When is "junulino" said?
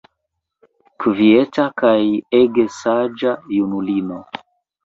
3.59-4.19